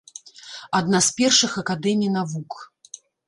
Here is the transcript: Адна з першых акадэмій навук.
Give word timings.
Адна 0.77 1.01
з 1.09 1.13
першых 1.19 1.51
акадэмій 1.63 2.09
навук. 2.17 2.51